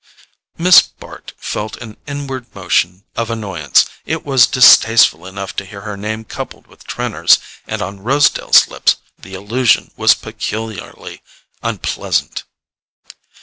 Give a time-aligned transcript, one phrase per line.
[0.57, 5.95] Miss Bart felt an inward motion of annoyance: it was distasteful enough to hear her
[5.95, 11.21] name coupled with Trenor's, and on Rosedale's lips the allusion was peculiarly
[11.61, 12.45] unpleasant.